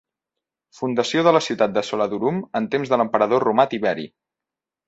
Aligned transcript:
Fundació 0.77 1.23
de 1.27 1.33
la 1.37 1.41
ciutat 1.49 1.75
de 1.77 1.83
"Salodurum"en 1.89 2.71
temps 2.77 2.93
de 2.95 3.01
l'emperador 3.03 3.49
romà 3.51 3.71
Tiberi. 3.75 4.09